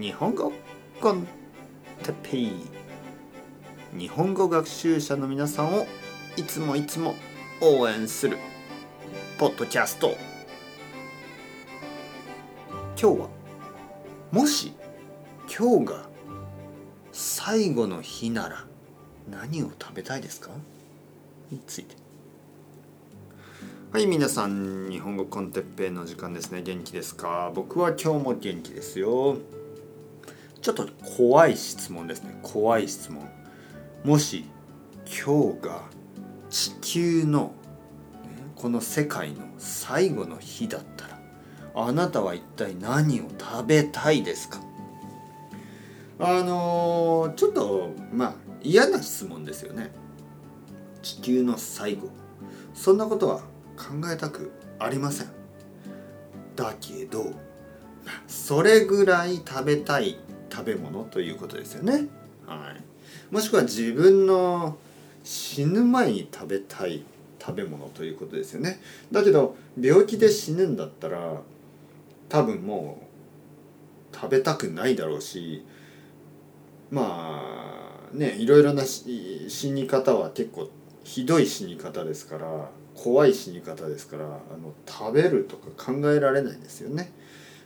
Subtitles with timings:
[0.00, 0.52] 日本語
[1.00, 1.26] コン
[2.04, 2.52] テッペイ
[3.98, 5.88] 日本語学習者の皆さんを
[6.36, 7.16] いつもいつも
[7.60, 8.38] 応援する
[9.38, 10.16] ポッドキャスト。
[12.96, 13.28] 今日は
[14.30, 14.72] もし
[15.52, 16.08] 今日が
[17.10, 18.66] 最後の日なら
[19.28, 20.50] 何を食べたいですか？
[21.50, 21.96] について。
[23.90, 26.62] はい皆さん日本語コンテッペイの時間ですね。
[26.62, 27.50] 元気ですか？
[27.52, 29.38] 僕は今日も元気ですよ。
[30.68, 32.38] ちょっと怖い質問ですね。
[32.42, 33.26] 怖い質問。
[34.04, 34.44] もし
[35.06, 35.80] 今日が
[36.50, 37.54] 地球の
[38.54, 41.18] この世界の最後の日だったら
[41.74, 44.60] あなたは一体何を食べたいですか？
[46.18, 49.90] あのー、ちょっとまあ嫌な質問ですよね。
[51.00, 52.10] 地球の最後。
[52.74, 53.38] そんなことは
[53.78, 55.28] 考えたくありません。
[56.56, 57.32] だけど
[58.26, 60.18] それぐらい食べたい
[60.58, 62.08] 食べ物ということですよね、
[62.44, 64.76] はい、もしくは自分の
[65.22, 67.04] 死ぬ前に食べたい
[67.40, 68.80] 食べ物ということですよね。
[69.12, 71.40] だけど病気で死ぬんだったら
[72.28, 73.00] 多分も
[74.12, 75.64] う食べたくないだろうし
[76.90, 80.68] まあねいろいろな死に方は結構
[81.04, 87.12] ひどい死に方ですから怖い死に方ですからあの食べるとか考えられないんですよね。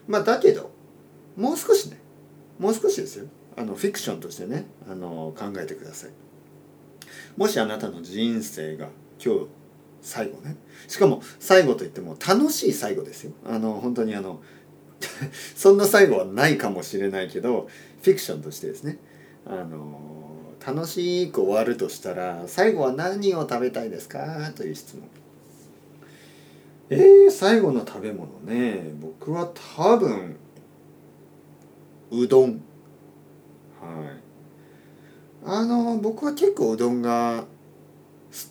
[0.07, 0.69] まあだけど
[1.35, 2.02] もう少しね
[2.59, 6.11] もう少しですよあのフィクションとしてねあの考えてください。
[7.37, 8.89] もしあなたの人生が
[9.23, 9.47] 今日
[10.01, 13.31] 最後ねしかも最後といっても楽しい最後ですよ。
[13.45, 14.41] あの本当にあの
[15.55, 17.67] そんな最後はないかもしれないけど
[18.01, 18.99] フィクションとしてですね
[19.45, 19.99] あの
[20.65, 24.51] 楽しく終わるとしたら最後は何を食べたいですか？
[24.55, 25.03] という質問。
[26.89, 30.35] えー、最後の食べ物ね僕は多分
[32.21, 32.51] うどん。
[32.51, 34.23] はい。
[35.45, 37.47] あの僕は結構うどんが好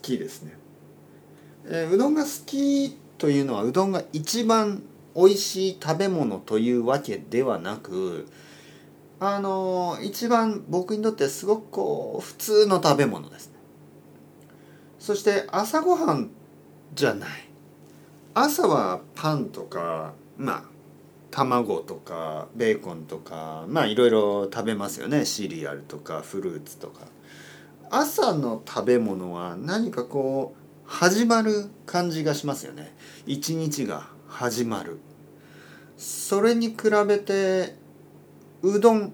[0.03, 0.53] きですね、
[1.65, 4.83] えー、うどんが好きというのはうどんが一番
[5.17, 8.29] 美味しい食べ物というわけではなく
[9.21, 13.55] あの一番僕にとってすごくこう普通の食べ物ですね。
[14.99, 16.31] そして朝ごはん
[16.95, 17.31] じゃない。
[18.35, 20.65] 朝はパンとかまあ
[21.33, 25.25] 卵とかベーコンとかまあいろいろ食べますよね。
[25.25, 27.01] シリアルとかフルーツとか。
[27.91, 32.95] 朝の食べ物は何かこう始まる感じがしますよね。
[33.27, 34.99] 一日が始まる。
[35.97, 36.77] それに比
[37.07, 37.77] べて
[38.63, 39.13] うどん。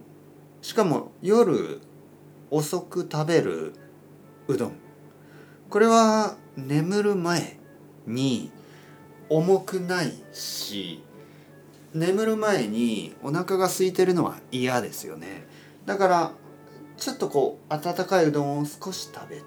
[0.60, 1.80] しかも夜
[2.50, 3.72] 遅く食べる
[4.48, 4.72] うどん。
[5.70, 7.58] これは眠る前
[8.06, 8.50] に
[9.28, 11.02] 重くないし
[11.94, 15.46] 眠る前にお腹が空いてるのは嫌ですよね。
[15.86, 16.32] だから
[16.96, 19.44] ちょっとこう温かいうどんを少し食べて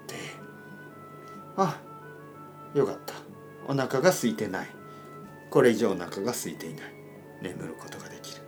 [1.56, 1.80] あ
[2.74, 3.14] よかった。
[3.68, 4.66] お腹が空いてない。
[5.50, 6.84] これ以上お腹が空いていない。
[7.42, 8.42] 眠ることができる。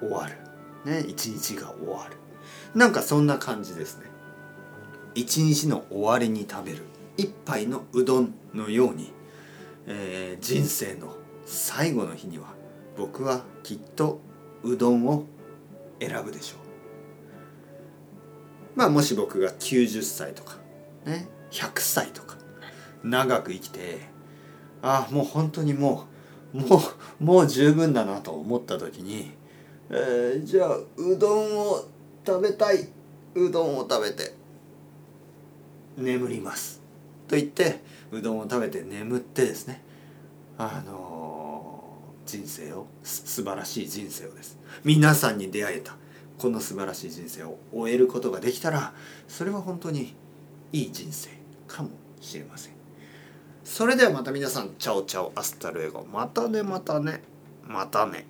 [0.00, 0.36] 終わる。
[0.84, 2.16] ね一日が終わる。
[2.74, 4.06] なんかそんな感じですね。
[5.14, 6.84] 一日の終わりに食べる。
[7.16, 9.12] 一杯のうどんのように
[9.86, 12.54] えー、人生の最後の日には
[12.96, 14.20] 僕はきっと
[14.62, 15.24] うどんを
[16.00, 16.58] 選ぶでしょう。
[18.74, 20.56] まあもし僕が90歳とか
[21.04, 22.36] ね100歳とか
[23.02, 24.00] 長く生きて
[24.80, 26.06] ああもう本当にも
[26.54, 26.82] うも
[27.20, 29.30] うもう十分だなと思った時に、
[29.90, 31.84] えー、じゃあうどんを
[32.26, 32.88] 食べたい
[33.34, 34.34] うどんを食べて
[35.96, 36.80] 眠ります。
[37.28, 37.80] と言って
[38.10, 39.82] うどんを食べて眠ってですね
[40.58, 41.21] あの、
[42.26, 44.58] 人生を素晴らしい人生をです。
[44.84, 45.96] 皆さんに出会えた
[46.38, 48.92] この素晴らしい人生を終えることができたら
[49.28, 50.14] それは本当に
[50.72, 51.30] いい人生
[51.66, 51.90] かも
[52.20, 52.72] しれません。
[53.64, 56.06] それではまた皆さん chao chao hasta luego。
[56.12, 57.22] またねまたね。
[57.64, 58.26] またね。